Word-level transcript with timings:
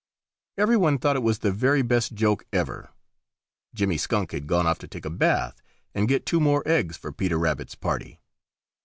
Every 0.57 0.77
one 0.77 0.97
thought 0.97 1.15
it 1.15 1.19
was 1.21 1.37
the 1.37 1.51
very 1.51 1.83
best 1.83 2.15
joke 2.15 2.43
ever. 2.51 2.89
Jimmy 3.75 3.97
Skunk 3.99 4.31
had 4.31 4.47
gone 4.47 4.65
off 4.65 4.79
to 4.79 4.87
take 4.87 5.05
a 5.05 5.11
bath 5.11 5.61
and 5.93 6.07
get 6.07 6.25
two 6.25 6.39
more 6.39 6.67
eggs 6.67 6.97
for 6.97 7.11
Peter 7.11 7.37
Rabbit's 7.37 7.75
party. 7.75 8.19